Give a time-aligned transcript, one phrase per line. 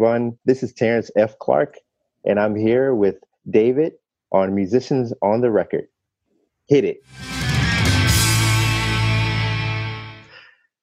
[0.00, 0.38] Everyone.
[0.46, 1.38] This is Terrence F.
[1.40, 1.74] Clark,
[2.24, 3.16] and I'm here with
[3.50, 3.92] David
[4.32, 5.88] on Musicians on the Record.
[6.68, 7.04] Hit it.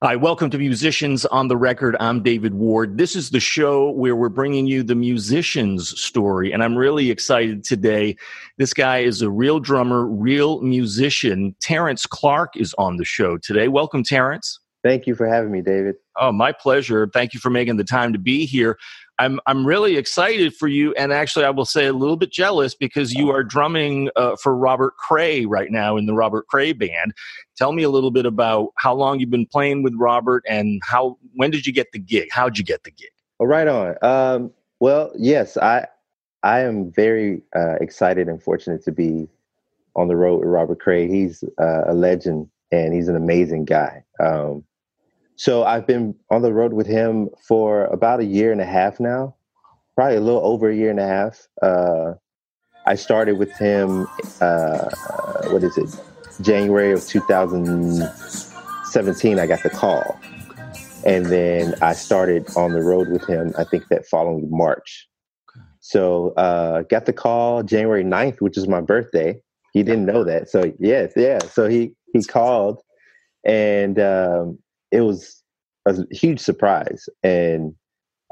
[0.04, 1.98] Hi, welcome to Musicians on the Record.
[2.00, 3.00] I'm David Ward.
[3.00, 7.64] This is the show where we're bringing you the musician's story, and I'm really excited
[7.64, 8.16] today.
[8.60, 11.56] This guy is a real drummer, real musician.
[11.60, 13.68] Terrence Clark is on the show today.
[13.68, 14.60] Welcome, Terrence.
[14.84, 15.96] Thank you for having me, David.
[16.18, 17.10] Oh, my pleasure.
[17.12, 18.78] Thank you for making the time to be here.
[19.20, 22.76] I'm I'm really excited for you, and actually, I will say a little bit jealous
[22.76, 27.14] because you are drumming uh, for Robert Cray right now in the Robert Cray band.
[27.56, 31.18] Tell me a little bit about how long you've been playing with Robert, and how
[31.34, 32.30] when did you get the gig?
[32.32, 33.10] How'd you get the gig?
[33.40, 33.96] Oh, right on.
[34.02, 35.88] Um, well, yes, I
[36.44, 39.28] I am very uh, excited and fortunate to be
[39.96, 41.08] on the road with Robert Cray.
[41.08, 44.04] He's uh, a legend, and he's an amazing guy.
[44.20, 44.64] Um,
[45.38, 49.00] so I've been on the road with him for about a year and a half
[49.00, 49.36] now,
[49.96, 51.48] probably a little over a year and a half.
[51.62, 52.14] Uh,
[52.88, 54.08] I started with him,
[54.42, 54.90] uh,
[55.52, 55.96] what is it,
[56.42, 59.40] January of 2017.
[59.40, 60.20] I got the call.
[61.06, 65.08] And then I started on the road with him, I think that following March.
[65.82, 69.40] So uh, got the call January 9th, which is my birthday.
[69.72, 70.50] He didn't know that.
[70.50, 71.38] So yes, yeah.
[71.40, 72.82] So he he called
[73.46, 74.58] and um,
[74.92, 75.44] it was
[75.86, 77.08] a huge surprise.
[77.24, 77.74] And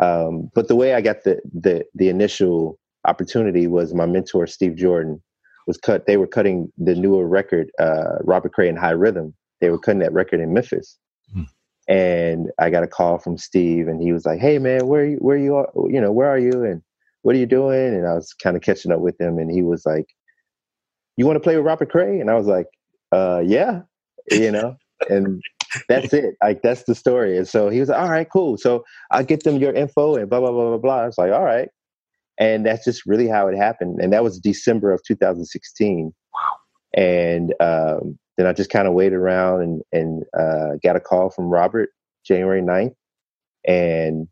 [0.01, 4.75] um, but the way I got the the the initial opportunity was my mentor Steve
[4.75, 5.21] Jordan
[5.67, 6.05] was cut.
[6.05, 9.33] They were cutting the newer record, uh, Robert Cray and Hi Rhythm.
[9.61, 10.97] They were cutting that record in Memphis.
[11.33, 11.43] Hmm.
[11.87, 15.17] And I got a call from Steve, and he was like, "Hey, man, where you,
[15.17, 15.69] where you are?
[15.89, 16.63] You know, where are you?
[16.63, 16.81] And
[17.21, 19.61] what are you doing?" And I was kind of catching up with him, and he
[19.61, 20.07] was like,
[21.15, 22.67] "You want to play with Robert Cray?" And I was like,
[23.11, 23.81] uh, "Yeah,"
[24.31, 24.75] you know.
[25.09, 25.41] and
[25.89, 26.35] that's it.
[26.41, 27.37] Like that's the story.
[27.37, 28.57] And so he was like, all right, cool.
[28.57, 31.01] So I'll get them your info and blah blah blah blah blah.
[31.01, 31.69] I was like, all right.
[32.37, 33.99] And that's just really how it happened.
[34.01, 36.13] And that was December of 2016.
[36.33, 36.39] Wow.
[37.01, 41.29] And um, then I just kind of waited around and and uh, got a call
[41.29, 41.89] from Robert
[42.25, 42.95] January 9th.
[43.67, 44.27] And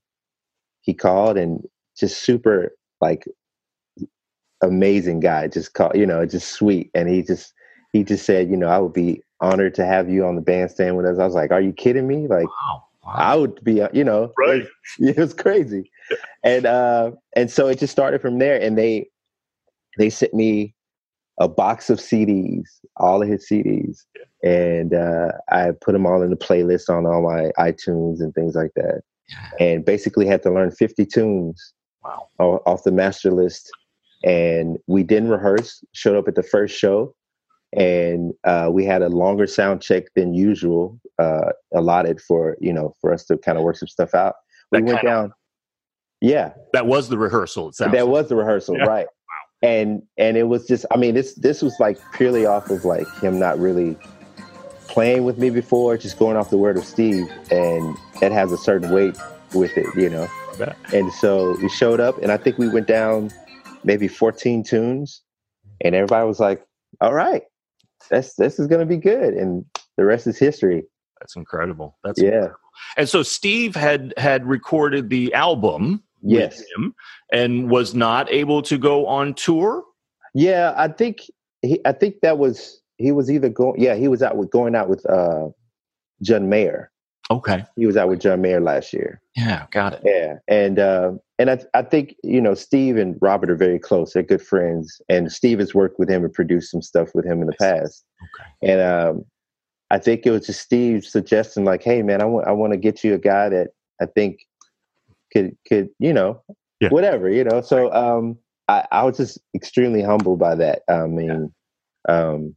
[0.81, 1.63] he called and
[1.97, 3.25] just super like
[4.61, 5.47] amazing guy.
[5.47, 6.89] Just called, you know, just sweet.
[6.93, 7.53] And he just
[7.93, 10.95] he just said, you know, I would be honored to have you on the bandstand
[10.95, 11.19] with us.
[11.19, 12.27] I was like, are you kidding me?
[12.27, 13.13] Like, wow, wow.
[13.13, 14.65] I would be, uh, you know, right.
[14.99, 15.91] it, was crazy.
[16.43, 19.09] and, uh, and so it just started from there and they,
[19.97, 20.73] they sent me
[21.39, 22.63] a box of CDs,
[22.97, 24.05] all of his CDs.
[24.43, 28.55] And, uh, I put them all in the playlist on all my iTunes and things
[28.55, 29.01] like that.
[29.29, 29.65] Yeah.
[29.65, 32.61] And basically had to learn 50 tunes wow.
[32.65, 33.69] off the master list.
[34.23, 37.13] And we didn't rehearse, showed up at the first show
[37.75, 42.93] and uh, we had a longer sound check than usual uh, allotted for you know
[43.01, 44.35] for us to kind of work some stuff out.
[44.71, 45.25] We that went down.
[45.25, 45.31] Of,
[46.21, 47.69] yeah, that was the rehearsal.
[47.69, 48.11] It sounds that like.
[48.11, 48.85] was the rehearsal, yeah.
[48.85, 49.07] right?
[49.07, 49.69] Wow.
[49.69, 53.07] And and it was just, I mean, this this was like purely off of like
[53.19, 53.97] him not really
[54.87, 58.57] playing with me before, just going off the word of Steve, and that has a
[58.57, 59.17] certain weight
[59.53, 60.27] with it, you know.
[60.93, 63.31] And so we showed up, and I think we went down
[63.83, 65.23] maybe 14 tunes,
[65.81, 66.65] and everybody was like,
[67.01, 67.43] "All right,
[68.09, 69.65] that's this is going to be good, and
[69.97, 70.83] the rest is history.
[71.19, 71.97] That's incredible.
[72.03, 72.27] That's yeah.
[72.27, 72.57] Incredible.
[72.97, 76.57] And so Steve had had recorded the album yes.
[76.57, 76.95] with him
[77.31, 79.83] and was not able to go on tour.
[80.33, 81.21] Yeah, I think
[81.61, 81.79] he.
[81.85, 83.79] I think that was he was either going.
[83.79, 85.49] Yeah, he was out with going out with uh,
[86.21, 86.91] John Mayer.
[87.31, 87.63] Okay.
[87.75, 89.21] He was out with John Mayer last year.
[89.35, 90.01] Yeah, got it.
[90.03, 94.13] Yeah, and uh, and I, I think you know Steve and Robert are very close.
[94.13, 97.41] They're good friends, and Steve has worked with him and produced some stuff with him
[97.41, 98.05] in the past.
[98.23, 98.71] Okay.
[98.71, 99.25] And um,
[99.91, 102.77] I think it was just Steve suggesting like, "Hey, man, I want I want to
[102.77, 103.71] get you a guy that
[104.01, 104.39] I think
[105.33, 106.41] could could you know
[106.79, 106.87] yeah.
[106.87, 108.37] whatever you know." So um,
[108.69, 110.83] I, I was just extremely humbled by that.
[110.87, 111.53] I mean,
[112.07, 112.29] yeah.
[112.29, 112.55] um,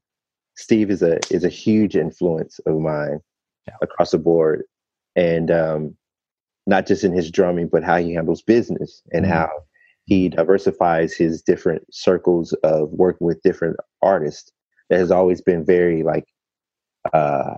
[0.56, 3.18] Steve is a is a huge influence of mine
[3.66, 3.74] yeah.
[3.82, 4.62] across the board,
[5.16, 5.96] and um,
[6.66, 9.34] not just in his drumming, but how he handles business and mm-hmm.
[9.34, 9.50] how
[10.04, 14.52] he diversifies his different circles of working with different artists.
[14.88, 16.26] That has always been very like
[17.12, 17.54] uh,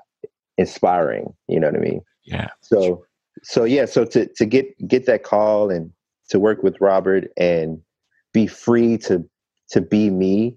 [0.57, 1.35] inspiring.
[1.47, 2.01] You know what I mean?
[2.25, 2.49] Yeah.
[2.63, 3.05] So
[3.43, 3.85] so yeah.
[3.85, 5.91] So to to get get that call and
[6.31, 7.81] to work with Robert and
[8.33, 9.29] be free to
[9.71, 10.57] to be me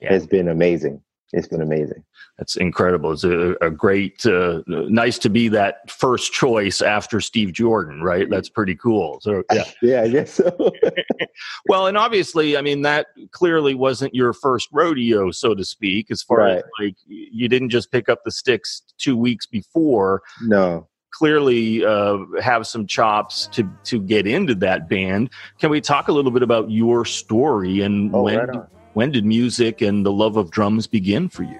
[0.00, 0.12] yeah.
[0.12, 1.00] has been amazing
[1.32, 2.02] it's been amazing.
[2.38, 3.12] That's incredible.
[3.12, 8.28] It's a, a great, uh, nice to be that first choice after Steve Jordan, right?
[8.28, 9.20] That's pretty cool.
[9.20, 10.72] So yeah, yeah, I guess so.
[11.68, 16.10] well, and obviously, I mean, that clearly wasn't your first rodeo, so to speak.
[16.10, 16.56] As far right.
[16.58, 20.22] as like, you didn't just pick up the sticks two weeks before.
[20.42, 25.30] No, clearly uh, have some chops to to get into that band.
[25.58, 28.66] Can we talk a little bit about your story and Oh, when right.
[28.94, 31.58] When did music and the love of drums begin for you?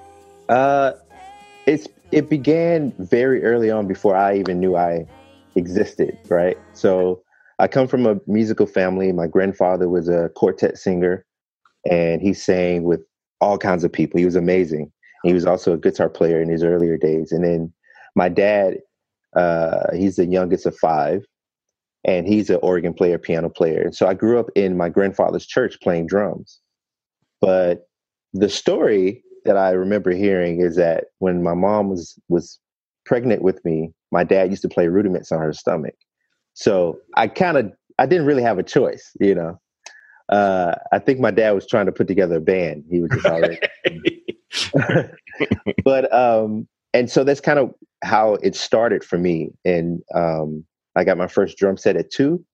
[0.48, 0.92] Uh,
[1.66, 5.06] it's it began very early on before I even knew I
[5.54, 6.18] existed.
[6.28, 6.58] Right.
[6.72, 7.22] So
[7.58, 9.12] I come from a musical family.
[9.12, 11.24] My grandfather was a quartet singer,
[11.88, 13.00] and he sang with
[13.40, 14.18] all kinds of people.
[14.18, 14.90] He was amazing.
[15.22, 17.32] He was also a guitar player in his earlier days.
[17.32, 17.72] And then
[18.16, 18.78] my dad,
[19.36, 21.24] uh, he's the youngest of five,
[22.04, 23.82] and he's an organ player, piano player.
[23.82, 26.59] And so I grew up in my grandfather's church playing drums.
[27.40, 27.88] But
[28.32, 32.58] the story that I remember hearing is that when my mom was was
[33.04, 35.94] pregnant with me, my dad used to play rudiments on her stomach.
[36.54, 39.60] So I kind of I didn't really have a choice, you know.
[40.28, 42.84] Uh, I think my dad was trying to put together a band.
[42.88, 43.58] He was just already,
[45.84, 49.50] but um, and so that's kind of how it started for me.
[49.64, 50.64] And um,
[50.94, 52.44] I got my first drum set at two,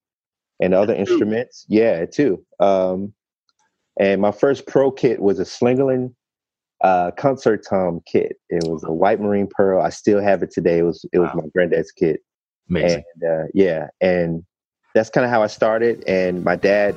[0.60, 2.44] and other instruments, yeah, at two.
[2.60, 3.12] Um,
[3.98, 6.14] and my first pro kit was a Slingerland
[6.82, 8.36] uh, concert tom kit.
[8.50, 9.80] It was a white marine pearl.
[9.82, 10.78] I still have it today.
[10.78, 11.42] It was it was Wow.
[11.42, 12.20] my granddad's kit,
[12.68, 13.02] Amazing.
[13.20, 14.44] and uh, yeah, and
[14.94, 16.04] that's kind of how I started.
[16.06, 16.94] And my dad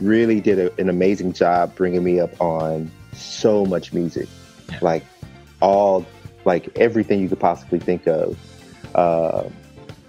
[0.00, 4.28] really did a, an amazing job bringing me up on so much music,
[4.70, 4.78] Yeah.
[4.82, 5.04] like
[5.62, 6.04] all
[6.44, 8.38] like everything you could possibly think of.
[8.94, 9.44] Uh,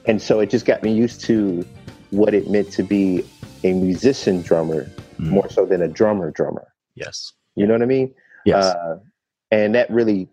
[0.05, 1.65] and so it just got me used to
[2.11, 3.23] what it meant to be
[3.63, 5.29] a musician drummer Mm.
[5.29, 6.67] more so than a drummer drummer.
[6.95, 7.33] yes.
[7.55, 8.13] You know what I mean?
[8.45, 8.65] Yes.
[8.65, 8.99] Uh,
[9.49, 10.29] and that really,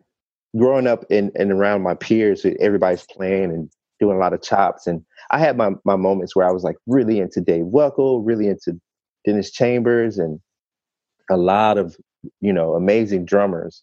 [0.58, 4.86] growing up in and around my peers, everybody's playing and doing a lot of chops.
[4.86, 8.48] And I had my, my moments where I was like really into Dave Weckl, really
[8.48, 8.78] into
[9.24, 10.38] Dennis Chambers, and
[11.30, 11.96] a lot of,
[12.42, 13.82] you know, amazing drummers.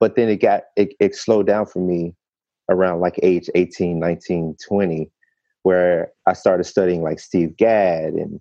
[0.00, 2.14] But then it got, it, it slowed down for me
[2.68, 5.10] around like age 18, 19, 20,
[5.62, 8.40] where I started studying like Steve Gadd and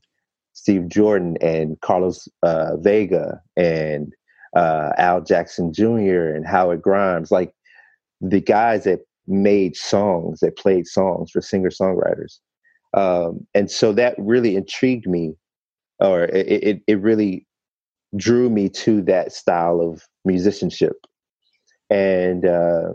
[0.54, 4.14] Steve Jordan and Carlos uh, Vega and
[4.56, 6.28] uh, Al Jackson Jr.
[6.36, 7.54] and Howard Grimes, like
[8.20, 12.40] the guys that made songs, that played songs for singer songwriters.
[12.94, 15.36] Um, and so that really intrigued me,
[16.00, 17.48] or it, it, it really
[18.18, 20.98] drew me to that style of musicianship.
[21.90, 22.94] And uh,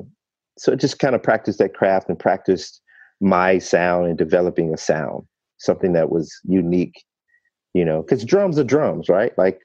[0.58, 2.80] so I just kind of practiced that craft and practiced
[3.20, 5.24] my sound and developing a sound,
[5.58, 7.02] something that was unique,
[7.76, 9.36] you know, because drums are drums, right?
[9.36, 9.60] Like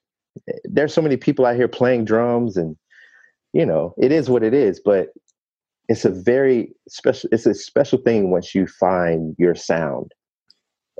[0.66, 2.76] there's so many people out here playing drums and
[3.54, 5.10] you know it is what it is but
[5.90, 10.14] it's a very special it's a special thing once you find your sound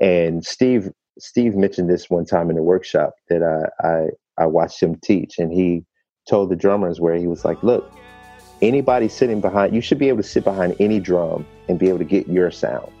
[0.02, 4.82] and steve steve mentioned this one time in a workshop that i i, I watched
[4.82, 5.86] him teach and he
[6.28, 7.90] told the drummers where he was like look
[8.60, 11.98] anybody sitting behind you should be able to sit behind any drum and be able
[11.98, 12.92] to get your sound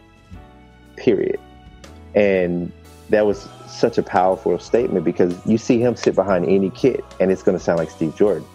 [0.96, 1.38] period
[2.14, 2.72] and
[3.10, 7.30] that was such a powerful statement because you see him sit behind any kit and
[7.30, 8.46] it's going to sound like Steve Jordan.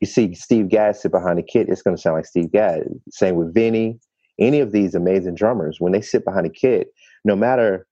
[0.00, 2.84] You see Steve Gadd sit behind a kit, it's going to sound like Steve Gadd.
[3.10, 4.00] Same with Vinny.
[4.38, 6.88] Any of these amazing drummers, when they sit behind a kit,
[7.24, 7.86] no matter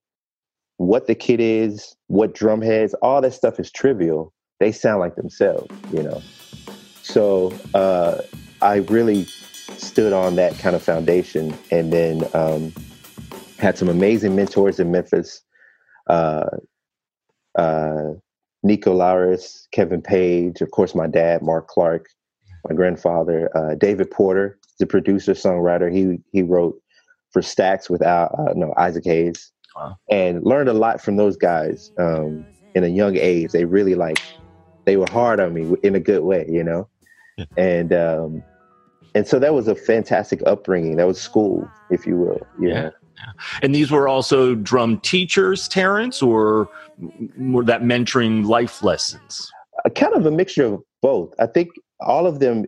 [0.78, 4.32] what the kit is, what drum heads, all that stuff is trivial.
[4.58, 6.22] They sound like themselves, you know.
[7.02, 8.22] So uh,
[8.62, 9.24] I really
[9.76, 12.72] stood on that kind of foundation, and then um,
[13.58, 15.42] had some amazing mentors in Memphis
[16.10, 16.50] uh,
[17.58, 18.10] uh,
[18.62, 22.06] Nico Laris, Kevin Page, of course, my dad, Mark Clark,
[22.68, 25.92] my grandfather, uh, David Porter, the producer, songwriter.
[25.92, 26.74] He he wrote
[27.32, 29.96] for Stax with Al, uh, no Isaac Hayes, Wow.
[30.10, 33.52] and learned a lot from those guys um, in a young age.
[33.52, 34.18] They really like
[34.86, 36.88] they were hard on me in a good way, you know,
[37.56, 38.42] and um,
[39.14, 40.96] and so that was a fantastic upbringing.
[40.96, 42.46] That was school, if you will.
[42.58, 42.82] you Yeah.
[42.82, 42.90] know.
[43.62, 46.68] And these were also drum teachers, Terrence, or
[47.38, 49.50] were that mentoring life lessons?
[49.84, 51.34] a kind of a mixture of both.
[51.38, 52.66] I think all of them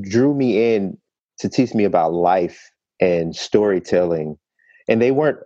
[0.00, 0.96] drew me in
[1.38, 2.70] to teach me about life
[3.00, 4.38] and storytelling.
[4.88, 5.38] And they weren't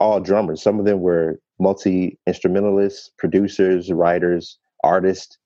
[0.00, 0.62] all drummers.
[0.62, 5.38] Some of them were multi instrumentalists, producers, writers, artists.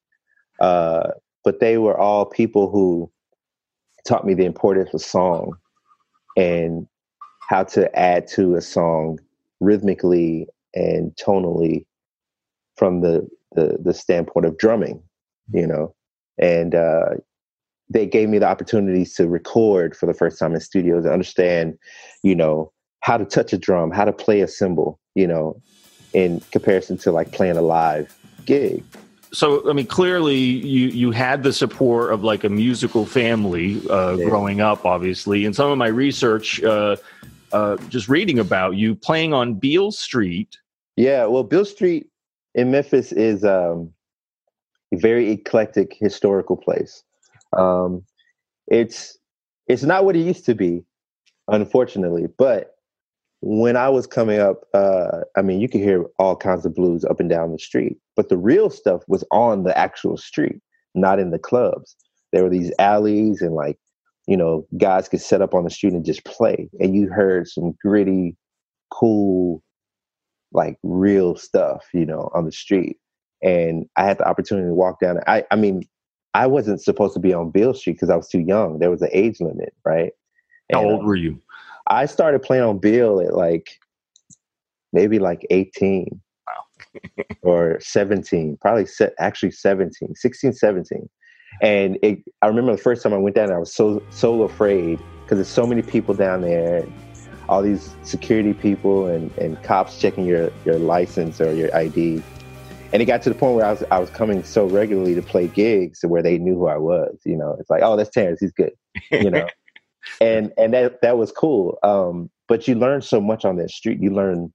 [0.60, 1.10] Uh,
[1.44, 3.10] but they were all people who
[4.06, 5.54] taught me the importance of song
[6.36, 6.86] and
[7.52, 9.18] how to add to a song
[9.60, 11.84] rhythmically and tonally
[12.76, 15.02] from the the, the standpoint of drumming,
[15.52, 15.94] you know,
[16.38, 17.10] and uh,
[17.90, 21.76] they gave me the opportunities to record for the first time in studios and understand,
[22.22, 25.60] you know, how to touch a drum, how to play a cymbal, you know,
[26.14, 28.16] in comparison to like playing a live
[28.46, 28.82] gig.
[29.34, 34.16] so I mean, clearly you you had the support of like a musical family uh,
[34.16, 34.24] yeah.
[34.24, 35.44] growing up, obviously.
[35.44, 36.96] And some of my research, uh,
[37.52, 40.58] uh, just reading about you playing on Beale Street.
[40.96, 42.06] Yeah, well, Beale Street
[42.54, 43.92] in Memphis is um,
[44.92, 47.02] a very eclectic historical place.
[47.56, 48.04] Um,
[48.68, 49.18] it's
[49.68, 50.84] it's not what it used to be,
[51.48, 52.26] unfortunately.
[52.38, 52.74] But
[53.40, 57.04] when I was coming up, uh, I mean, you could hear all kinds of blues
[57.04, 60.60] up and down the street, but the real stuff was on the actual street,
[60.94, 61.96] not in the clubs.
[62.32, 63.78] There were these alleys and like,
[64.26, 67.48] you know, guys could set up on the street and just play, and you heard
[67.48, 68.36] some gritty,
[68.90, 69.62] cool,
[70.52, 72.98] like real stuff, you know, on the street.
[73.42, 75.18] And I had the opportunity to walk down.
[75.26, 75.82] I, I mean,
[76.34, 78.78] I wasn't supposed to be on Beale Street because I was too young.
[78.78, 80.12] There was an age limit, right?
[80.68, 81.40] And, How old um, were you?
[81.88, 83.80] I started playing on Beale at like
[84.92, 87.24] maybe like 18 wow.
[87.42, 91.08] or 17, probably se- actually 17, 16, 17.
[91.62, 94.42] And it, I remember the first time I went down, there, I was so so
[94.42, 96.84] afraid because there's so many people down there,
[97.48, 102.22] all these security people and, and cops checking your, your license or your ID
[102.92, 105.22] and it got to the point where I was I was coming so regularly to
[105.22, 107.16] play gigs where they knew who I was.
[107.24, 108.72] You know, it's like, oh, that's Terrence, he's good.
[109.10, 109.46] You know,
[110.20, 111.78] and and that that was cool.
[111.82, 114.00] Um, but you learn so much on that street.
[114.00, 114.52] You learn,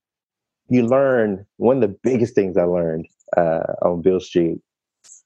[0.69, 1.45] you learn.
[1.57, 4.59] One of the biggest things I learned uh, on Beale Street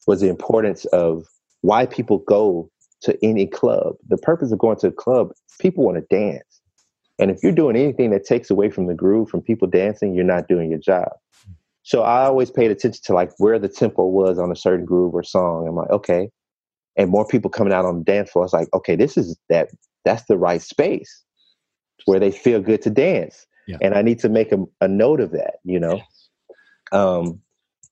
[0.07, 1.25] was the importance of
[1.61, 2.69] why people go
[3.01, 3.95] to any club.
[4.07, 6.61] The purpose of going to a club, people want to dance.
[7.19, 10.23] And if you're doing anything that takes away from the groove, from people dancing, you're
[10.23, 11.09] not doing your job.
[11.83, 15.13] So I always paid attention to like where the tempo was on a certain groove
[15.13, 15.67] or song.
[15.67, 16.29] I'm like, okay.
[16.97, 18.43] And more people coming out on the dance floor.
[18.43, 19.69] I was like, okay, this is that
[20.05, 21.23] that's the right space
[22.05, 23.45] where they feel good to dance.
[23.67, 23.77] Yeah.
[23.81, 25.95] And I need to make a, a note of that, you know?
[25.95, 26.29] Yes.
[26.91, 27.41] Um,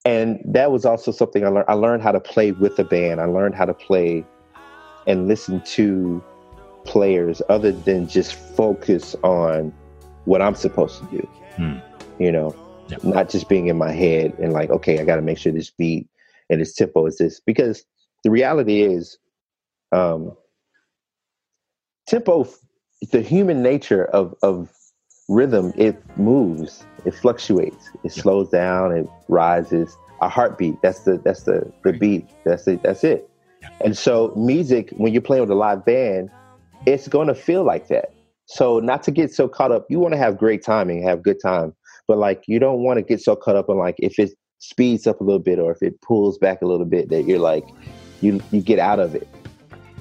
[0.05, 1.65] and that was also something I learned.
[1.67, 3.19] I learned how to play with the band.
[3.19, 4.25] I learned how to play
[5.07, 6.23] and listen to
[6.85, 9.73] players other than just focus on
[10.25, 11.27] what I'm supposed to do.
[11.55, 11.77] Hmm.
[12.21, 12.55] You know,
[13.03, 15.69] not just being in my head and like, okay, I got to make sure this
[15.69, 16.07] beat
[16.49, 17.39] and this tempo is this.
[17.39, 17.83] Because
[18.23, 19.17] the reality is,
[19.91, 20.35] um,
[22.07, 22.47] tempo,
[23.11, 24.71] the human nature of, of
[25.29, 29.95] rhythm, it moves, it fluctuates, it slows down, it rises.
[30.21, 32.27] A heartbeat, that's the that's the the beat.
[32.43, 32.83] That's it.
[32.83, 33.29] That's it.
[33.79, 36.29] And so music, when you're playing with a live band,
[36.85, 38.13] it's going to feel like that.
[38.45, 41.39] So not to get so caught up, you want to have great timing, have good
[41.41, 41.73] time,
[42.07, 45.07] but like you don't want to get so caught up on like if it speeds
[45.07, 47.65] up a little bit or if it pulls back a little bit that you're like
[48.19, 49.27] you you get out of it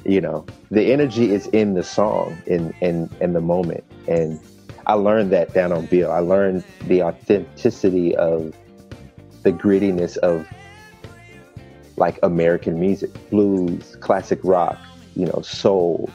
[0.04, 4.40] you know the energy is in the song in in in the moment and
[4.88, 6.10] i learned that down on Beale.
[6.10, 8.54] i learned the authenticity of
[9.42, 10.46] the grittiness of
[11.96, 14.78] like american music blues classic rock
[15.14, 16.10] you know soul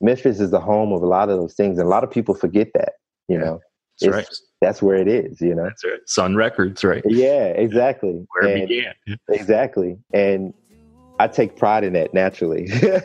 [0.00, 2.34] memphis is the home of a lot of those things and a lot of people
[2.34, 2.94] forget that
[3.28, 3.60] you know
[4.00, 4.28] that's right
[4.64, 5.64] that's where it is, you know.
[5.64, 6.00] That's right.
[6.06, 7.02] Sun Records, right?
[7.06, 8.24] Yeah, exactly.
[8.30, 9.18] Where and, it began.
[9.28, 9.98] Exactly.
[10.12, 10.54] And
[11.18, 12.66] I take pride in that naturally.
[12.82, 13.00] yeah,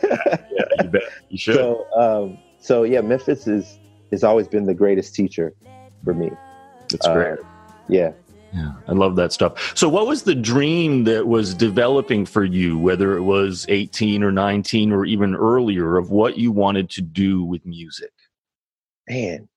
[0.82, 1.02] you bet.
[1.28, 1.54] You should.
[1.56, 3.78] So, um, so yeah, Memphis is
[4.10, 5.54] has always been the greatest teacher
[6.04, 6.30] for me.
[6.88, 7.38] That's uh, great.
[7.88, 8.12] Yeah.
[8.52, 9.76] Yeah, I love that stuff.
[9.76, 14.32] So, what was the dream that was developing for you, whether it was 18 or
[14.32, 18.10] 19 or even earlier, of what you wanted to do with music?
[19.08, 19.48] Man,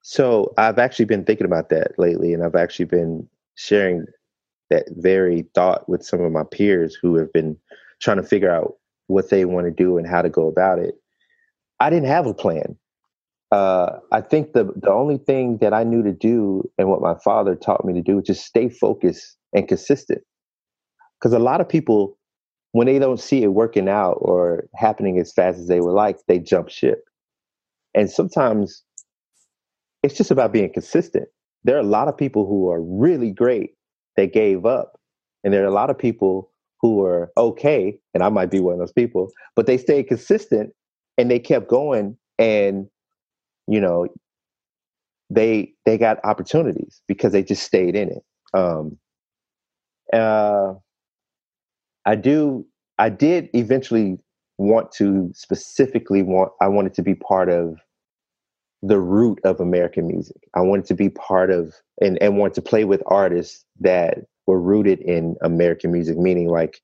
[0.00, 4.06] so I've actually been thinking about that lately, and I've actually been sharing
[4.70, 7.56] that very thought with some of my peers who have been
[8.00, 8.74] trying to figure out
[9.06, 10.94] what they want to do and how to go about it.
[11.80, 12.76] I didn't have a plan.
[13.54, 17.14] Uh, I think the the only thing that I knew to do and what my
[17.24, 20.22] father taught me to do was just stay focused and consistent.
[21.20, 22.18] Because a lot of people,
[22.72, 26.18] when they don't see it working out or happening as fast as they would like,
[26.28, 27.04] they jump ship.
[27.94, 28.82] And sometimes
[30.02, 31.28] it's just about being consistent.
[31.64, 33.72] There are a lot of people who are really great
[34.16, 35.00] that gave up.
[35.44, 38.74] And there are a lot of people who are okay, and I might be one
[38.74, 40.72] of those people, but they stayed consistent
[41.18, 42.88] and they kept going and
[43.68, 44.06] you know
[45.30, 48.24] they they got opportunities because they just stayed in it.
[48.52, 48.98] Um
[50.12, 50.74] uh
[52.04, 52.66] I do
[52.98, 54.18] I did eventually
[54.58, 57.78] want to specifically want I wanted to be part of
[58.82, 60.36] the root of American music.
[60.54, 64.60] I wanted to be part of and, and want to play with artists that were
[64.60, 66.80] rooted in American music, meaning like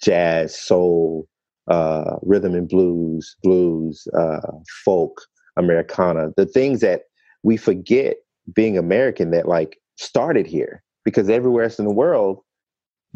[0.00, 1.26] jazz, soul,
[1.68, 4.40] uh, rhythm and blues, blues, uh,
[4.84, 5.20] folk,
[5.56, 7.02] Americana, the things that
[7.42, 8.16] we forget
[8.54, 12.40] being American that like started here because everywhere else in the world,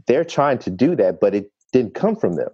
[0.06, 2.50] they're trying to do that, but it didn't come from them.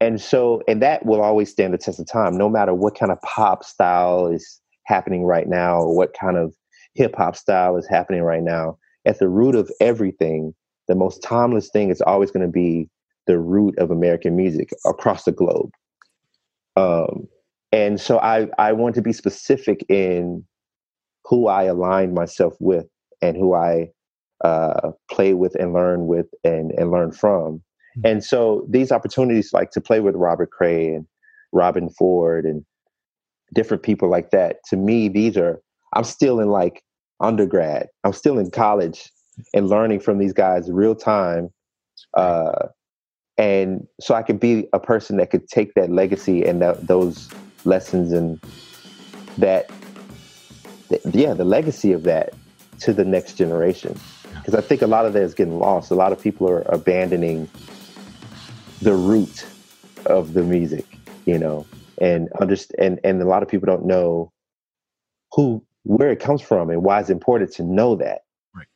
[0.00, 3.12] And so, and that will always stand the test of time, no matter what kind
[3.12, 6.54] of pop style is happening right now, or what kind of
[6.94, 8.78] hip hop style is happening right now.
[9.04, 10.54] At the root of everything,
[10.88, 12.88] the most timeless thing is always going to be
[13.26, 15.70] the root of American music across the globe.
[16.76, 17.28] Um,
[17.72, 20.44] and so I, I want to be specific in
[21.24, 22.86] who I align myself with
[23.22, 23.90] and who I
[24.44, 27.62] uh, play with and learn with and, and learn from.
[27.96, 28.06] Mm-hmm.
[28.06, 31.06] And so these opportunities, like to play with Robert Cray and
[31.54, 32.64] Robben Ford and
[33.54, 35.60] different people like that, to me, these are,
[35.94, 36.82] I'm still in like
[37.20, 39.10] undergrad, I'm still in college
[39.54, 41.50] and learning from these guys real time.
[42.14, 42.68] Uh,
[43.38, 47.30] and so I could be a person that could take that legacy and that, those
[47.64, 48.40] lessons and
[49.38, 49.70] that,
[51.12, 52.34] yeah, the legacy of that
[52.80, 53.98] to the next generation.
[54.34, 55.90] Because I think a lot of that is getting lost.
[55.90, 57.48] A lot of people are abandoning
[58.80, 59.46] the root
[60.06, 61.66] of the music, you know,
[61.98, 62.78] and understand.
[62.80, 64.32] And, and a lot of people don't know
[65.32, 68.22] who where it comes from and why it's important to know that.
[68.54, 68.66] Right.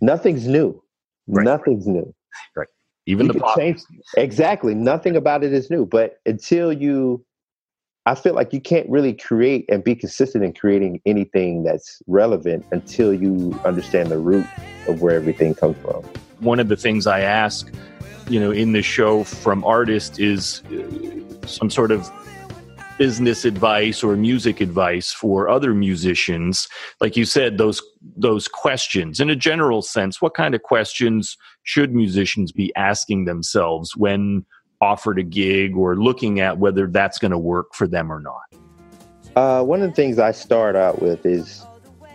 [0.00, 0.82] Nothing's new.
[1.26, 1.44] Right.
[1.44, 2.14] Nothing's new.
[2.56, 2.68] Right.
[3.06, 3.58] Even you the pop.
[3.58, 3.80] Change,
[4.16, 4.74] exactly.
[4.74, 5.86] Nothing about it is new.
[5.86, 7.24] But until you
[8.06, 12.64] I feel like you can't really create and be consistent in creating anything that's relevant
[12.72, 14.46] until you understand the root
[14.88, 16.02] of where everything comes from.
[16.38, 17.70] One of the things I ask,
[18.28, 22.10] you know, in the show from artists is uh, some sort of
[22.98, 26.68] business advice or music advice for other musicians
[27.00, 27.80] like you said those
[28.14, 33.96] those questions in a general sense what kind of questions should musicians be asking themselves
[33.96, 34.44] when
[34.80, 38.42] offered a gig or looking at whether that's going to work for them or not?
[39.36, 41.64] Uh, one of the things I start out with is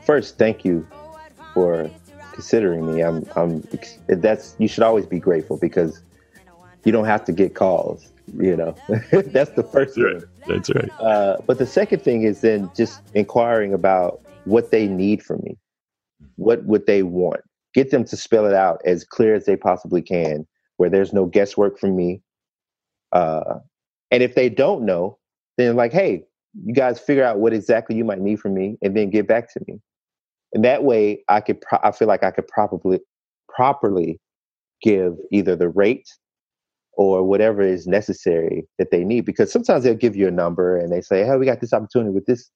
[0.03, 0.85] first, thank you
[1.53, 1.89] for
[2.33, 3.01] considering me.
[3.01, 3.63] I'm, I'm,
[4.07, 6.01] that's, you should always be grateful because
[6.83, 8.75] you don't have to get calls, you know,
[9.11, 10.23] that's the first that's right.
[10.47, 10.89] That's right.
[10.99, 15.57] Uh, but the second thing is then just inquiring about what they need from me.
[16.35, 17.41] What would they want?
[17.73, 20.45] Get them to spell it out as clear as they possibly can,
[20.77, 22.21] where there's no guesswork from me,
[23.15, 23.59] uh,
[24.11, 25.17] and if they don't know,
[25.57, 26.23] then like, hey,
[26.65, 29.51] you guys figure out what exactly you might need from me, and then get back
[29.53, 29.79] to me.
[30.53, 31.61] And that way, I could.
[31.61, 32.99] Pro- I feel like I could probably
[33.49, 34.19] properly
[34.81, 36.09] give either the rate
[36.93, 39.25] or whatever is necessary that they need.
[39.25, 42.11] Because sometimes they'll give you a number and they say, "Hey, we got this opportunity
[42.11, 42.49] with this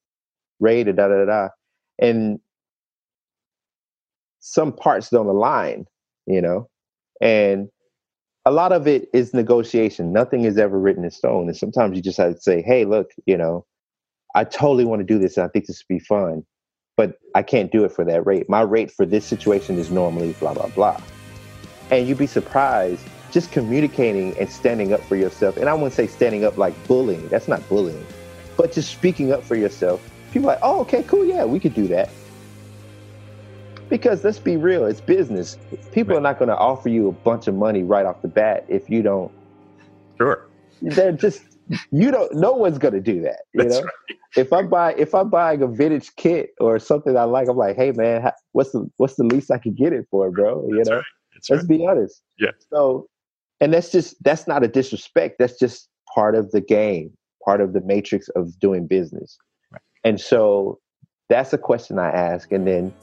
[0.59, 1.49] rate," and da da da,
[1.99, 2.39] and
[4.39, 5.85] some parts don't align,
[6.27, 6.69] you know,
[7.21, 7.69] and
[8.49, 10.11] a lot of it is negotiation.
[10.11, 11.47] Nothing is ever written in stone.
[11.47, 13.63] And sometimes you just have to say, hey, look, you know,
[14.33, 16.43] I totally want to do this and I think this would be fun,
[16.97, 18.49] but I can't do it for that rate.
[18.49, 20.99] My rate for this situation is normally blah, blah, blah.
[21.91, 25.55] And you'd be surprised just communicating and standing up for yourself.
[25.57, 28.03] And I wouldn't say standing up like bullying, that's not bullying,
[28.57, 30.01] but just speaking up for yourself.
[30.31, 32.09] People like, oh, okay, cool, yeah, we could do that.
[33.89, 35.57] Because let's be real, it's business.
[35.91, 36.19] People right.
[36.19, 38.89] are not going to offer you a bunch of money right off the bat if
[38.89, 39.31] you don't.
[40.17, 40.45] Sure.
[40.81, 41.41] They're just
[41.91, 42.33] you don't.
[42.33, 43.41] No one's going to do that.
[43.53, 43.83] You That's know.
[43.83, 44.17] Right.
[44.35, 47.75] If I'm buy if I'm buying a vintage kit or something I like, I'm like,
[47.75, 50.67] hey man, what's the what's the least I can get it for, bro?
[50.67, 50.95] You That's know.
[50.97, 51.05] Right.
[51.49, 52.21] Let's be honest.
[52.37, 52.51] Yeah.
[52.71, 53.07] So,
[53.61, 55.37] and that's just that's not a disrespect.
[55.39, 57.11] That's just part of the game,
[57.43, 59.37] part of the matrix of doing business.
[60.03, 60.79] And so
[61.29, 62.93] that's a question I ask, and then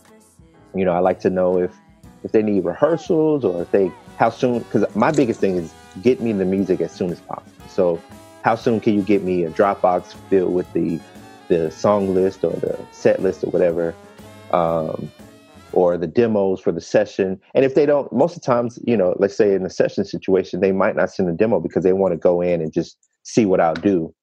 [0.79, 1.73] you know, I like to know if
[2.25, 6.21] if they need rehearsals or if they how soon because my biggest thing is get
[6.21, 7.69] me the music as soon as possible.
[7.69, 8.01] So
[8.43, 11.01] how soon can you get me a Dropbox filled with the
[11.49, 13.95] the song list or the set list or whatever,
[14.53, 15.11] um,
[15.73, 17.41] or the demos for the session?
[17.55, 20.05] And if they don't, most of the times, you know, let's say in a session
[20.05, 22.97] situation, they might not send a demo because they want to go in and just
[23.23, 24.15] see what I'll do,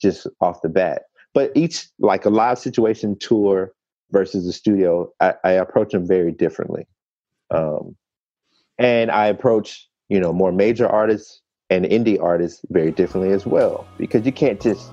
[0.00, 1.02] just off the bat.
[1.34, 3.72] But each like a live situation tour
[4.12, 6.86] versus the studio, I, I approach them very differently.
[7.50, 7.96] Um,
[8.78, 13.86] and I approach, you know, more major artists and indie artists very differently as well,
[13.98, 14.92] because you can't just,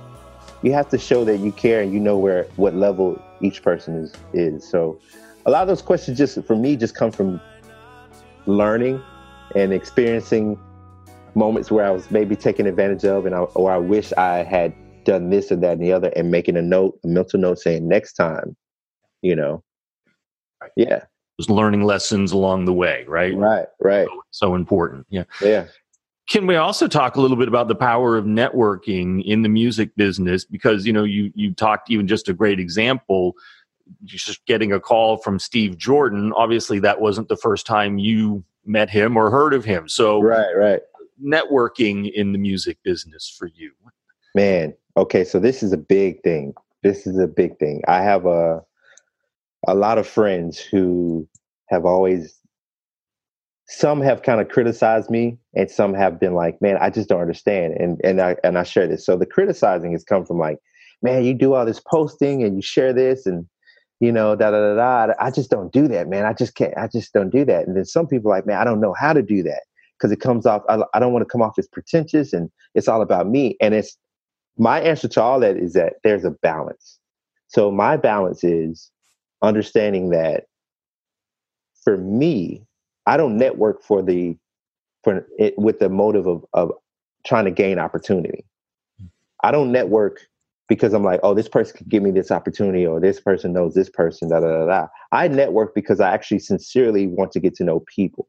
[0.64, 3.96] you have to show that you care and you know where, what level each person
[3.96, 4.68] is, is.
[4.68, 5.00] So
[5.46, 7.42] a lot of those questions just, for me, just come from
[8.46, 9.02] learning
[9.56, 10.58] and experiencing
[11.36, 14.74] moments where I was maybe taken advantage of and I, or I wish I had
[15.06, 17.88] done this or that and the other and making a note, a mental note saying
[17.88, 18.56] next time
[19.22, 19.64] you know
[20.76, 21.04] yeah
[21.38, 25.66] Those learning lessons along the way right right right so, so important yeah yeah
[26.30, 29.96] can we also talk a little bit about the power of networking in the music
[29.96, 33.36] business because you know you you talked even just a great example
[34.06, 38.90] just getting a call from Steve Jordan obviously that wasn't the first time you met
[38.90, 39.90] him or heard of him.
[39.90, 40.82] So right, right.
[41.22, 43.74] Networking in the music business for you,
[44.36, 44.74] man.
[44.96, 46.54] Okay, so this is a big thing.
[46.84, 47.82] This is a big thing.
[47.88, 48.64] I have a
[49.72, 51.28] a lot of friends who
[51.70, 52.40] have always
[53.68, 57.22] some have kind of criticized me and some have been like man i just don't
[57.22, 59.06] understand and and i and i share this.
[59.06, 60.58] So the criticizing has come from like
[61.04, 63.46] man you do all this posting and you share this and
[64.00, 66.26] you know da da da da i just don't do that man.
[66.26, 67.68] I just can't i just don't do that.
[67.68, 69.62] And then some people like man i don't know how to do that
[69.98, 72.88] because it comes off I, I don't want to come off as pretentious and it's
[72.88, 73.56] all about me.
[73.62, 73.96] And it's
[74.58, 76.98] my answer to all that is that there's a balance.
[77.50, 78.92] So my balance is
[79.42, 80.46] understanding that
[81.84, 82.66] for me
[83.06, 84.38] I don't network for the
[85.04, 86.72] for it with the motive of of
[87.26, 88.46] trying to gain opportunity.
[89.00, 89.08] Hmm.
[89.44, 90.22] I don't network
[90.68, 93.74] because I'm like, oh, this person could give me this opportunity, or this person knows
[93.74, 94.30] this person.
[94.30, 94.88] Da da da da.
[95.12, 98.28] I network because I actually sincerely want to get to know people.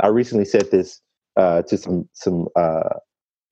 [0.00, 1.00] I recently said this
[1.36, 2.96] uh, to some some uh,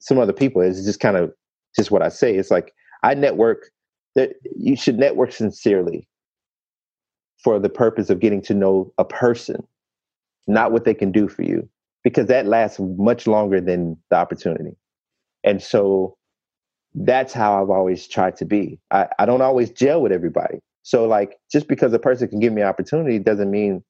[0.00, 0.62] some other people.
[0.62, 1.32] It's just kind of
[1.76, 2.34] just what I say.
[2.34, 3.70] It's like I network
[4.14, 6.08] that you should network sincerely
[7.42, 9.66] for the purpose of getting to know a person
[10.46, 11.68] not what they can do for you,
[12.02, 14.76] because that lasts much longer than the opportunity.
[15.44, 16.16] And so
[16.94, 18.78] that's how I've always tried to be.
[18.90, 20.58] I, I don't always gel with everybody.
[20.82, 23.84] So like just because a person can give me an opportunity doesn't mean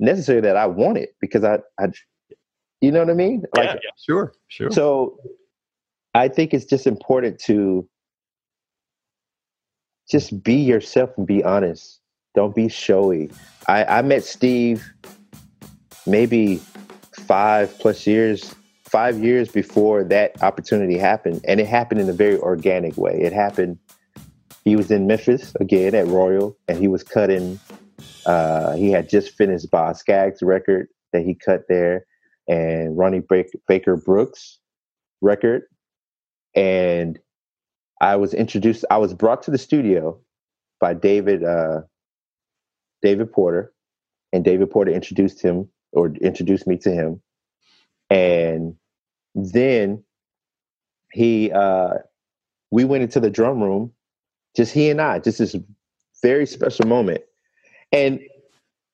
[0.00, 1.86] necessarily that I want it because I, I
[2.80, 3.44] you know what I mean?
[3.56, 4.70] Like, yeah, yeah, sure, sure.
[4.70, 5.18] So
[6.14, 7.88] I think it's just important to
[10.10, 12.00] just be yourself and be honest.
[12.36, 13.30] Don't be showy.
[13.66, 14.92] I, I met Steve
[16.06, 16.60] maybe
[17.12, 21.40] five plus years, five years before that opportunity happened.
[21.48, 23.18] And it happened in a very organic way.
[23.20, 23.78] It happened,
[24.64, 27.58] he was in Memphis again at Royal, and he was cutting,
[28.26, 32.04] uh, he had just finished Boz Scaggs' record that he cut there,
[32.46, 33.22] and Ronnie
[33.66, 34.58] Baker Brooks
[35.22, 35.62] record.
[36.54, 37.18] And
[38.00, 40.20] I was introduced, I was brought to the studio
[40.80, 41.80] by David, uh,
[43.06, 43.72] David Porter,
[44.32, 47.22] and David Porter introduced him or introduced me to him.
[48.10, 48.74] And
[49.36, 50.02] then
[51.12, 51.94] he uh
[52.72, 53.92] we went into the drum room,
[54.56, 55.54] just he and I, just this
[56.20, 57.20] very special moment.
[57.92, 58.18] And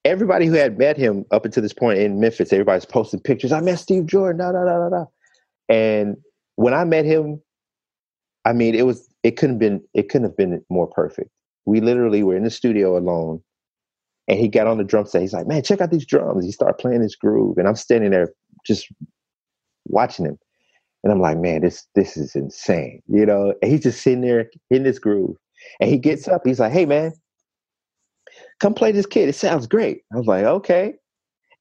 [0.05, 3.51] everybody who had met him up until this point in Memphis, everybody's posting pictures.
[3.51, 5.05] I met Steve Jordan, da da da da da.
[5.71, 6.19] And
[6.57, 7.41] when I met him,
[8.45, 11.31] I mean, it was it couldn't been it couldn't have been more perfect.
[11.65, 13.43] We literally were in the studio alone,
[14.29, 15.21] and he got on the drum set.
[15.21, 16.45] He's like, man, check out these drums.
[16.45, 17.59] He started playing this groove.
[17.59, 18.33] And I'm standing there
[18.65, 18.89] just
[19.87, 20.39] watching him.
[21.03, 23.03] And I'm like, man, this this is insane.
[23.09, 25.37] You know, and he's just sitting there in this groove.
[25.81, 27.13] And he gets up, he's like, hey man,
[28.61, 29.29] come play this kid.
[29.29, 30.03] It sounds great.
[30.13, 30.95] I was like, okay.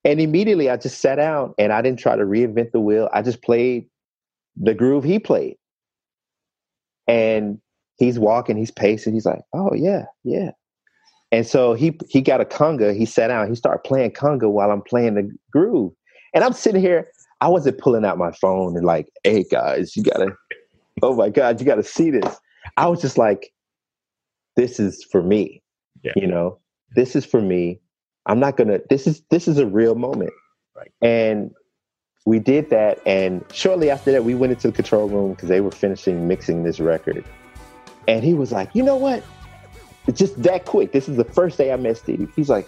[0.03, 3.09] And immediately I just sat down and I didn't try to reinvent the wheel.
[3.13, 3.87] I just played
[4.55, 5.57] the groove he played.
[7.07, 7.59] And
[7.97, 9.13] he's walking, he's pacing.
[9.13, 10.51] He's like, oh yeah, yeah.
[11.31, 12.95] And so he he got a conga.
[12.95, 13.47] He sat down.
[13.47, 15.93] He started playing conga while I'm playing the groove.
[16.33, 17.07] And I'm sitting here.
[17.39, 20.35] I wasn't pulling out my phone and like, "Hey guys, you gotta,
[21.01, 22.37] oh my god, you gotta see this."
[22.77, 23.51] I was just like,
[24.55, 25.61] "This is for me."
[26.03, 26.13] Yeah.
[26.15, 26.59] You know,
[26.95, 27.79] this is for me.
[28.25, 28.79] I'm not gonna.
[28.89, 30.33] This is this is a real moment.
[30.75, 30.91] Right.
[31.01, 31.51] And
[32.25, 35.61] we did that, and shortly after that, we went into the control room because they
[35.61, 37.23] were finishing mixing this record.
[38.07, 39.23] And he was like, "You know what?
[40.07, 40.91] It's just that quick.
[40.91, 42.31] This is the first day I met Steve.
[42.35, 42.67] He's like,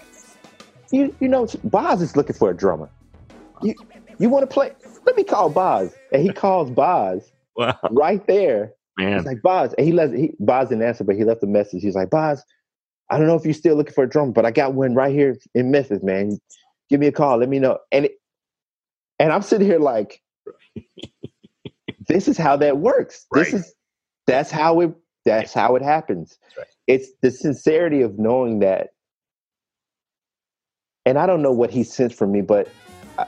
[0.91, 2.89] you, you know, Boz is looking for a drummer.
[3.61, 3.73] You,
[4.19, 4.73] you want to play?
[5.05, 5.93] Let me call Boz.
[6.11, 7.77] And he calls Boz wow.
[7.91, 8.73] right there.
[8.97, 9.17] Man.
[9.17, 9.73] He's like, Boz.
[9.77, 11.81] And he left, he, Boz didn't answer, but he left a message.
[11.81, 12.43] He's like, Boz,
[13.09, 15.13] I don't know if you're still looking for a drummer, but I got one right
[15.13, 16.39] here in Memphis, man.
[16.89, 17.37] Give me a call.
[17.37, 17.79] Let me know.
[17.91, 18.19] And it,
[19.17, 20.21] and I'm sitting here like,
[22.07, 23.25] this is how that works.
[23.31, 23.45] Right.
[23.45, 23.73] This is
[24.27, 24.93] that's how it
[25.25, 26.37] that's how it happens.
[26.57, 28.89] Right it's the sincerity of knowing that
[31.05, 32.67] and i don't know what he sensed from me but
[33.17, 33.25] I,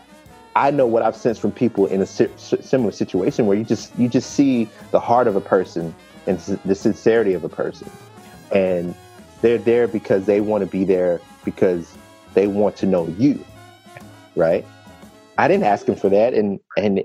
[0.56, 3.98] I know what i've sensed from people in a si- similar situation where you just
[3.98, 5.94] you just see the heart of a person
[6.28, 7.90] and the sincerity of a person
[8.52, 8.96] and
[9.42, 11.96] they're there because they want to be there because
[12.34, 13.44] they want to know you
[14.36, 14.66] right
[15.38, 17.04] i didn't ask him for that and and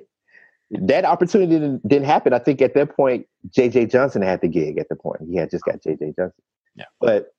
[0.70, 2.32] that opportunity didn't, didn't, happen.
[2.32, 5.22] I think at that point, JJ Johnson had the gig at the point.
[5.29, 6.42] He had just got JJ Johnson.
[6.76, 6.85] Yeah.
[7.00, 7.33] But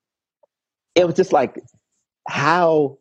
[0.96, 1.60] it was just like
[2.28, 2.98] how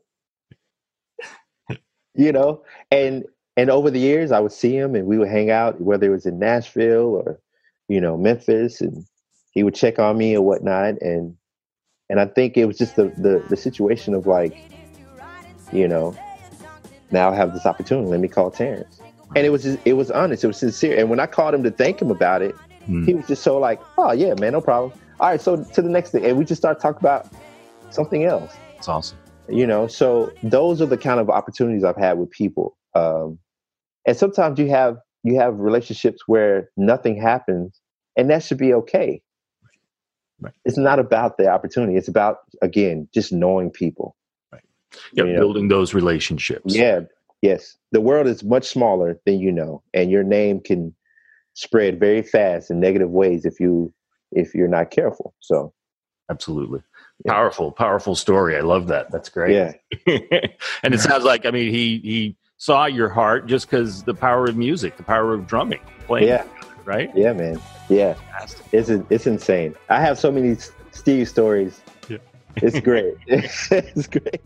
[2.15, 3.25] you know, and
[3.57, 6.11] and over the years I would see him and we would hang out, whether it
[6.11, 7.41] was in Nashville or,
[7.89, 9.05] you know, Memphis and
[9.53, 11.01] he would check on me or whatnot.
[11.01, 11.37] And
[12.09, 14.71] and I think it was just the the, the situation of like,
[15.73, 16.17] you know,
[17.11, 18.09] now I have this opportunity.
[18.09, 19.01] Let me call Terrence.
[19.37, 20.43] And it was just, it was honest.
[20.43, 20.99] It was sincere.
[20.99, 22.55] And when I called him to thank him about it,
[22.87, 23.05] Hmm.
[23.05, 24.93] he was just so like, oh yeah, man, no problem.
[25.21, 27.29] All right, so to the next thing, and we just start talking about
[27.91, 28.57] something else.
[28.79, 29.19] It's awesome.
[29.49, 32.77] You know, so those are the kind of opportunities I've had with people.
[32.95, 33.39] Um,
[34.07, 37.81] and sometimes you have you have relationships where nothing happens,
[38.17, 39.21] and that should be okay.
[40.41, 40.55] Right.
[40.65, 41.97] It's not about the opportunity.
[41.97, 44.17] It's about again just knowing people.
[44.53, 44.63] Right.
[45.13, 45.41] Yeah, You know?
[45.41, 46.75] building those relationships.
[46.75, 47.01] Yeah.
[47.43, 47.77] Yes.
[47.93, 50.95] The world is much smaller than you know, and your name can
[51.61, 53.93] spread very fast in negative ways if you
[54.33, 55.35] if you're not careful.
[55.41, 55.73] So
[56.31, 56.81] absolutely.
[57.25, 57.33] Yeah.
[57.35, 58.57] Powerful, powerful story.
[58.57, 59.11] I love that.
[59.11, 59.55] That's great.
[59.55, 59.73] yeah,
[60.83, 64.47] and it sounds like I mean he he saw your heart just because the power
[64.47, 66.45] of music, the power of drumming, playing, yeah,
[66.85, 67.11] right?
[67.15, 67.61] yeah, man.
[67.91, 68.15] Yeah.
[68.15, 68.67] Fantastic.
[68.73, 69.75] It's it's insane.
[69.91, 70.57] I have so many
[70.93, 71.83] Steve stories.
[72.09, 72.19] Yeah.
[72.57, 73.15] It's great.
[73.27, 74.41] it's great.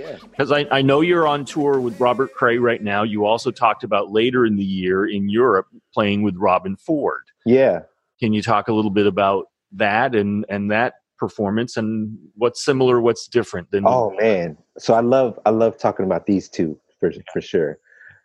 [0.00, 0.16] Yeah.
[0.30, 3.02] Because I, I know you're on tour with Robert Cray right now.
[3.02, 7.24] You also talked about later in the year in Europe playing with Robben Ford.
[7.44, 7.82] Yeah.
[8.18, 13.00] Can you talk a little bit about that and and that performance and what's similar,
[13.00, 14.56] what's different than Oh man.
[14.78, 17.78] So I love I love talking about these two for for sure.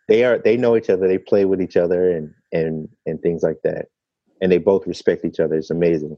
[0.08, 3.42] They are they know each other, they play with each other and and and things
[3.42, 3.86] like that.
[4.40, 5.56] And they both respect each other.
[5.56, 6.16] It's amazing.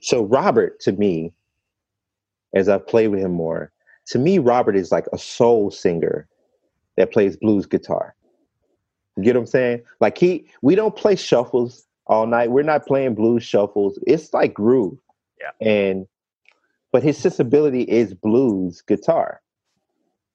[0.00, 1.32] So Robert to me,
[2.54, 3.72] as I've played with him more,
[4.08, 6.26] to me Robert is like a soul singer
[6.96, 8.14] that plays blues guitar.
[9.16, 9.82] You get what I'm saying?
[10.00, 12.50] Like he we don't play shuffles all night.
[12.50, 13.98] We're not playing blues shuffles.
[14.06, 14.98] It's like groove.
[15.40, 15.68] Yeah.
[15.68, 16.06] And
[16.92, 19.40] but his sensibility is blues guitar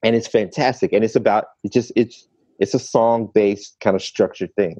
[0.04, 2.28] and it's fantastic and it's about it's just it's
[2.60, 4.80] it's a song based kind of structured thing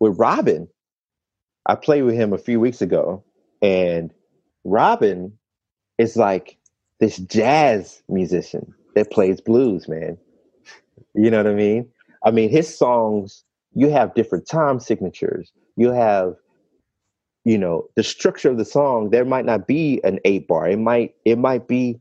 [0.00, 0.68] with robben
[1.66, 3.24] i played with him a few weeks ago
[3.62, 4.12] and
[4.66, 5.32] robben
[5.98, 6.58] is like
[7.02, 10.16] this jazz musician that plays blues man.
[11.14, 11.88] You know what i mean?
[12.24, 15.50] I mean his songs you have different time signatures.
[15.76, 16.36] You have
[17.44, 20.68] you know the structure of the song there might not be an eight bar.
[20.68, 22.00] It might it might be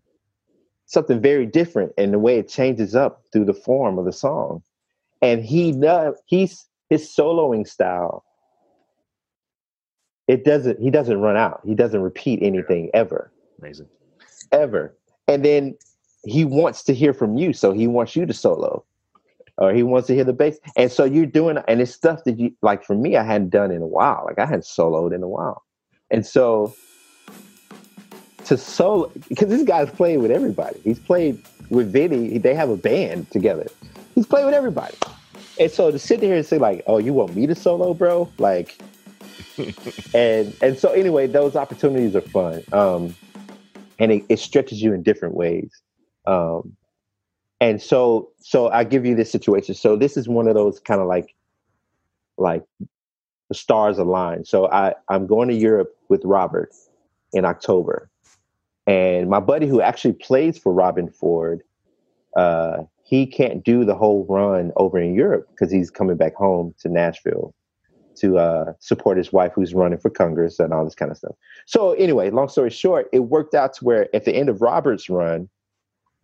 [0.86, 4.62] something very different in the way it changes up through the form of the song.
[5.24, 8.24] And he does he's his soloing style
[10.28, 11.62] it doesn't he doesn't run out.
[11.66, 13.32] He doesn't repeat anything ever.
[13.60, 13.88] Amazing.
[14.52, 14.96] Ever.
[15.28, 15.76] And then
[16.24, 18.84] he wants to hear from you so he wants you to solo.
[19.58, 20.58] Or he wants to hear the bass.
[20.76, 23.72] And so you're doing and it's stuff that you like for me i hadn't done
[23.72, 24.24] in a while.
[24.26, 25.64] Like i hadn't soloed in a while.
[26.10, 26.74] And so
[28.46, 30.80] to solo because this guy's played with everybody.
[30.84, 32.38] He's played with vinny.
[32.38, 33.68] They have a band together.
[34.16, 34.98] He's played with everybody.
[35.60, 38.32] And so to sit there and say like oh you want me to solo bro?
[38.38, 38.78] Like
[40.14, 42.64] and and so anyway those opportunities are fun.
[42.72, 43.16] Um
[44.02, 45.72] and it, it stretches you in different ways.
[46.26, 46.76] Um
[47.62, 49.76] and so so i give you this situation.
[49.76, 51.36] So this is one of those kind of like
[52.38, 52.64] like
[53.50, 54.44] the stars align.
[54.44, 56.74] So i i'm going to europe with robert
[57.32, 58.10] in october.
[58.88, 61.62] And my buddy who actually plays for robben ford
[62.36, 66.74] uh he can't do the whole run over in europe because he's coming back home
[66.80, 67.54] to nashville
[68.16, 71.36] to uh support his wife who's running for congress and all this kind of stuff
[71.66, 75.10] so anyway long story short it worked out to where at the end of robert's
[75.10, 75.48] run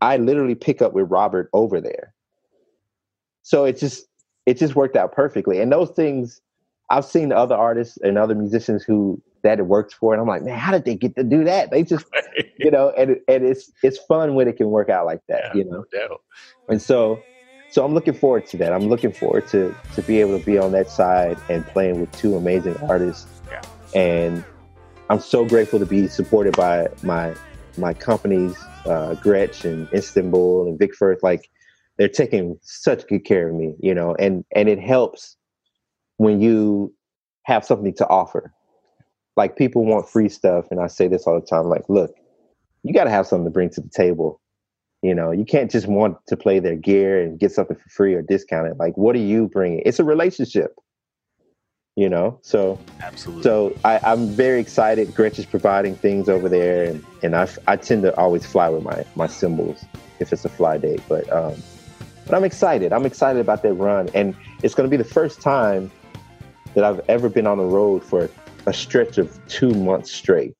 [0.01, 2.13] I literally pick up with Robert over there.
[3.41, 4.05] So it just
[4.45, 5.59] it just worked out perfectly.
[5.59, 6.41] And those things
[6.89, 10.43] I've seen other artists and other musicians who that it works for, and I'm like,
[10.43, 11.71] man, how did they get to do that?
[11.71, 12.05] They just
[12.59, 15.53] you know, and and it's it's fun when it can work out like that, Yeah,
[15.55, 15.83] you know.
[15.91, 16.21] no doubt.
[16.69, 17.19] And so
[17.69, 18.73] so I'm looking forward to that.
[18.73, 22.11] I'm looking forward to to be able to be on that side and playing with
[22.17, 23.27] two amazing artists.
[23.49, 23.61] Yeah.
[23.95, 24.43] And
[25.09, 27.35] I'm so grateful to be supported by my
[27.77, 31.21] my companies, uh, Gretsch and Istanbul and Vic Firth.
[31.23, 31.49] Like
[31.97, 35.35] they're taking such good care of me, you know, and and it helps
[36.17, 36.93] when you
[37.43, 38.53] have something to offer.
[39.35, 41.65] Like people want free stuff, and I say this all the time.
[41.65, 42.15] Like, look,
[42.83, 44.41] you got to have something to bring to the table.
[45.07, 48.13] You know, you can't just want to play their gear and get something for free
[48.13, 48.77] or discounted.
[48.77, 49.81] Like, what are you bringing?
[49.85, 50.75] It's a relationship.
[51.95, 53.43] You know, so Absolutely.
[53.43, 55.07] so I, I'm very excited.
[55.15, 58.83] Gretsch is providing things over there, and, and I, I tend to always fly with
[58.83, 59.85] my my cymbals
[60.19, 61.01] if it's a fly date.
[61.07, 61.55] But um,
[62.25, 62.91] but I'm excited.
[62.91, 65.89] I'm excited about that run, and it's going to be the first time
[66.75, 68.29] that I've ever been on the road for
[68.65, 70.53] a stretch of two months straight.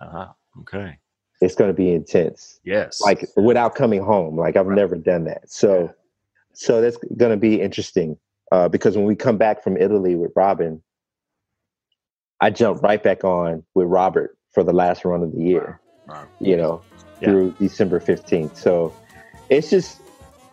[0.00, 0.32] uh-huh.
[0.62, 0.98] Okay.
[1.42, 3.00] It's going to be intense, Yes.
[3.00, 4.38] like without coming home.
[4.38, 5.50] Like I've never done that.
[5.50, 5.92] So
[6.54, 8.16] so that's going to be interesting
[8.52, 10.80] uh, because when we come back from Italy with Robben,
[12.40, 15.80] I jump right back on with Robert for the last run of the year.
[16.08, 16.26] Wow.
[16.40, 16.82] You know,
[17.20, 17.28] Yeah.
[17.28, 18.56] through December fifteenth.
[18.56, 18.94] So
[19.50, 20.00] it's just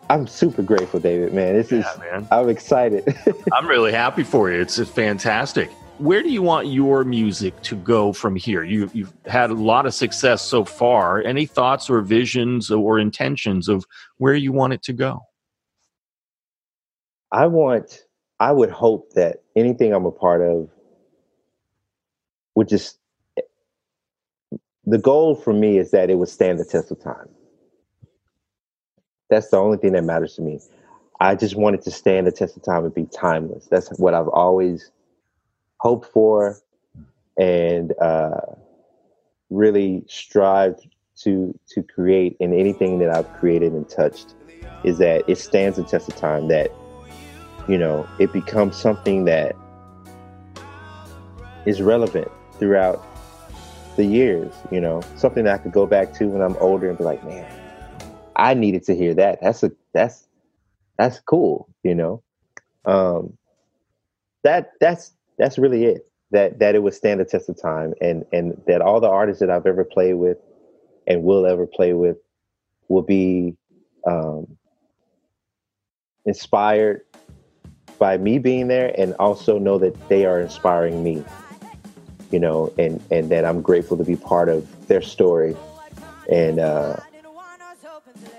[0.08, 1.32] I'm super grateful, David.
[1.32, 1.98] Man, this yeah, is.
[2.00, 2.26] Man.
[2.32, 3.04] I'm excited.
[3.52, 4.60] I'm really happy for you.
[4.60, 5.70] It's fantastic.
[6.00, 8.64] Where do you want your music to go from here?
[8.64, 11.22] You, you've had a lot of success so far.
[11.22, 13.84] Any thoughts or visions or intentions of
[14.16, 15.20] where you want it to go?
[17.30, 18.04] I want.
[18.40, 20.70] I would hope that anything I'm a part of
[22.54, 22.98] would just.
[24.86, 27.28] The goal for me is that it would stand the test of time
[29.30, 30.60] that's the only thing that matters to me.
[31.20, 33.66] I just wanted to stand the test of time and be timeless.
[33.66, 34.90] That's what I've always
[35.80, 36.60] hoped for
[37.38, 38.40] and uh,
[39.50, 40.76] really strive
[41.16, 44.34] to to create in anything that I've created and touched
[44.84, 46.70] is that it stands the test of time that
[47.68, 49.54] you know it becomes something that
[51.66, 53.04] is relevant throughout
[53.96, 56.96] the years you know something that I could go back to when I'm older and
[56.96, 57.60] be like man
[58.40, 59.40] I needed to hear that.
[59.42, 60.26] That's a that's
[60.98, 62.22] that's cool, you know.
[62.86, 63.36] Um,
[64.44, 66.06] that that's that's really it.
[66.30, 69.40] That that it would stand the test of time, and and that all the artists
[69.40, 70.36] that I've ever played with
[71.08, 72.18] and will ever play with
[72.88, 73.56] will be
[74.06, 74.46] um,
[76.24, 77.00] inspired
[77.98, 81.24] by me being there, and also know that they are inspiring me.
[82.30, 85.56] You know, and and that I'm grateful to be part of their story,
[86.30, 86.96] and uh,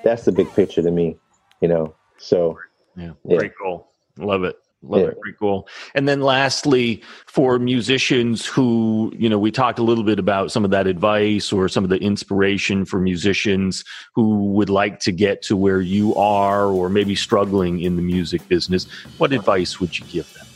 [0.02, 1.18] that's the big picture to me,
[1.60, 1.94] you know.
[2.18, 2.58] So
[2.96, 3.36] yeah, yeah.
[3.36, 3.90] pretty cool.
[4.18, 4.56] Love it.
[4.84, 5.08] Love yeah.
[5.10, 5.20] it.
[5.22, 5.68] Pretty cool.
[5.94, 10.66] And then lastly, for musicians who, you know, we talked a little bit about some
[10.66, 13.84] of that advice or some of the inspiration for musicians
[14.16, 18.48] who would like to get to where you are or maybe struggling in the music
[18.48, 18.86] business.
[19.20, 20.48] What advice would you give them?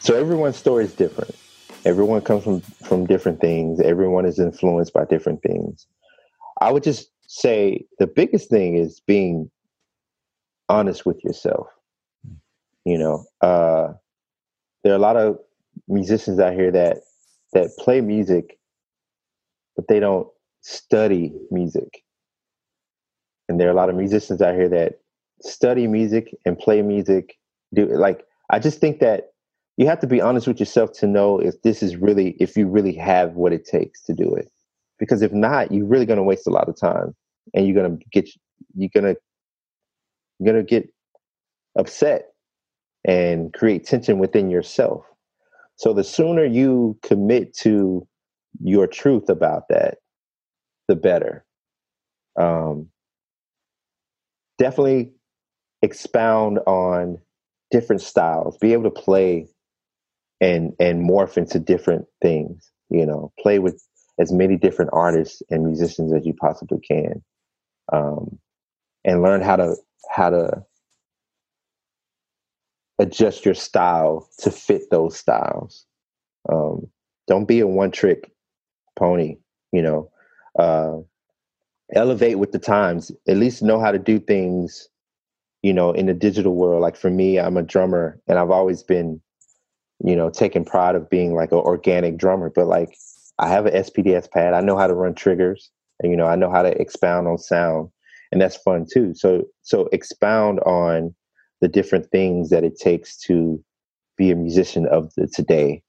[0.00, 1.34] So everyone's story is different.
[1.84, 3.78] Everyone comes from from different things.
[3.78, 5.86] Everyone is influenced by different things.
[6.62, 9.50] I would just say the biggest thing is being
[10.68, 11.68] honest with yourself.
[12.84, 13.92] You know, uh,
[14.82, 15.38] there are a lot of
[15.88, 16.98] musicians out here that
[17.52, 18.58] that play music,
[19.76, 20.28] but they don't
[20.62, 22.02] study music.
[23.48, 25.00] And there are a lot of musicians out here that
[25.42, 27.38] study music and play music.
[27.74, 29.32] Do like I just think that
[29.76, 32.66] you have to be honest with yourself to know if this is really if you
[32.66, 34.50] really have what it takes to do it
[34.98, 37.14] because if not you're really going to waste a lot of time
[37.54, 38.28] and you're going to get
[38.74, 39.20] you're going to
[40.38, 40.88] you're going to get
[41.76, 42.28] upset
[43.04, 45.04] and create tension within yourself.
[45.76, 48.06] So the sooner you commit to
[48.60, 49.98] your truth about that
[50.88, 51.44] the better.
[52.40, 52.88] Um,
[54.58, 55.12] definitely
[55.82, 57.18] expound on
[57.70, 58.56] different styles.
[58.58, 59.46] Be able to play
[60.40, 63.32] and and morph into different things you know.
[63.38, 63.82] Play with
[64.18, 67.22] as many different artists and musicians as you possibly can,
[67.92, 68.38] um,
[69.04, 69.76] and learn how to
[70.10, 70.64] how to
[72.98, 75.86] adjust your style to fit those styles.
[76.50, 76.88] Um,
[77.26, 78.30] don't be a one trick
[78.96, 79.36] pony.
[79.72, 80.10] You know,
[80.58, 80.98] uh,
[81.94, 83.12] elevate with the times.
[83.28, 84.88] At least know how to do things.
[85.62, 86.82] You know, in the digital world.
[86.82, 89.20] Like for me, I'm a drummer, and I've always been,
[90.04, 92.48] you know, taking pride of being like an organic drummer.
[92.48, 92.96] But like
[93.38, 94.54] I have an SPDS pad.
[94.54, 95.70] I know how to run triggers.
[96.00, 97.90] And, you know, I know how to expound on sound,
[98.32, 99.14] and that's fun too.
[99.14, 101.14] So, so expound on
[101.60, 103.62] the different things that it takes to
[104.16, 105.82] be a musician of the today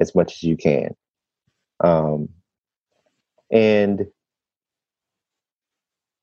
[0.00, 0.94] as much as you can.
[1.82, 2.28] Um,
[3.50, 4.06] and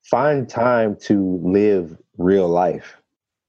[0.04, 2.96] find time to live real life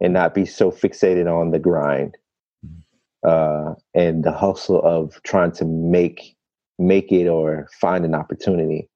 [0.01, 2.17] and not be so fixated on the grind
[2.65, 3.29] mm-hmm.
[3.29, 6.35] uh, and the hustle of trying to make
[6.77, 8.89] make it or find an opportunity.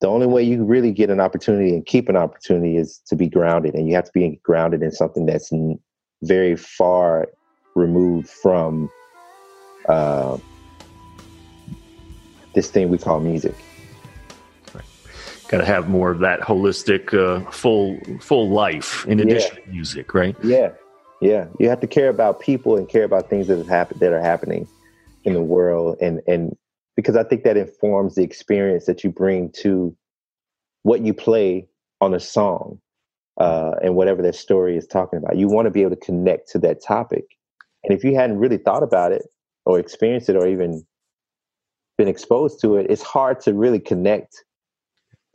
[0.00, 3.28] The only way you really get an opportunity and keep an opportunity is to be
[3.28, 5.52] grounded, and you have to be grounded in something that's
[6.22, 7.28] very far
[7.74, 8.88] removed from
[9.88, 10.38] uh,
[12.54, 13.54] this thing we call music.
[15.48, 19.64] Got to have more of that holistic, uh, full full life in addition yeah.
[19.64, 20.36] to music, right?
[20.44, 20.70] Yeah,
[21.20, 21.46] yeah.
[21.58, 24.22] You have to care about people and care about things that have happened that are
[24.22, 24.68] happening
[25.24, 26.56] in the world, and and
[26.96, 29.96] because I think that informs the experience that you bring to
[30.82, 31.68] what you play
[32.00, 32.80] on a song
[33.38, 35.36] uh, and whatever that story is talking about.
[35.36, 37.24] You want to be able to connect to that topic.
[37.84, 39.22] And if you hadn't really thought about it
[39.64, 40.84] or experienced it or even
[41.96, 44.44] been exposed to it, it's hard to really connect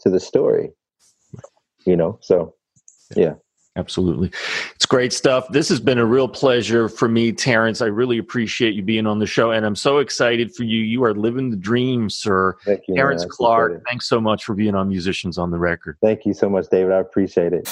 [0.01, 0.69] to the story.
[1.85, 2.55] You know, so
[3.15, 3.35] yeah.
[3.77, 4.31] Absolutely.
[4.75, 5.47] It's great stuff.
[5.49, 7.81] This has been a real pleasure for me, Terrence.
[7.81, 10.79] I really appreciate you being on the show, and I'm so excited for you.
[10.79, 12.55] You are living the dream, sir.
[12.63, 12.95] Thank you.
[12.95, 15.97] Terrence Clark, thanks so much for being on Musicians on the Record.
[16.01, 16.93] Thank you so much, David.
[16.93, 17.69] I appreciate it.